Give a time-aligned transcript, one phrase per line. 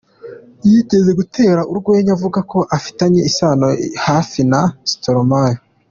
[0.71, 5.57] Yigeze gutera urwenya avuga ko afitanye isano ya hafi na Stromae.